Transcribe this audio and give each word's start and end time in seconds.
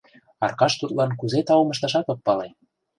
Аркаш 0.45 0.73
тудлан 0.81 1.11
кузе 1.19 1.41
таум 1.47 1.69
ышташат 1.73 2.07
ок 2.13 2.19
пале. 2.25 2.47